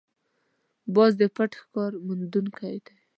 باز 0.95 1.11
د 1.21 1.23
پټ 1.35 1.51
ښکار 1.61 1.91
موندونکی 2.05 2.75
دی 2.85 2.95